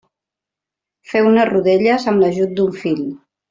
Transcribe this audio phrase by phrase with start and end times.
[1.11, 3.09] Feu-ne rodelles amb l'ajut d'un fil.